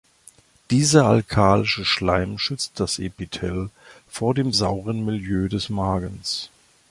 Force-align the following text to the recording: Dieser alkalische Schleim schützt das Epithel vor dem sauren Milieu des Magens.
Dieser 0.71 1.05
alkalische 1.05 1.85
Schleim 1.85 2.39
schützt 2.39 2.79
das 2.79 2.97
Epithel 2.97 3.69
vor 4.09 4.33
dem 4.33 4.51
sauren 4.51 5.05
Milieu 5.05 5.47
des 5.47 5.69
Magens. 5.69 6.49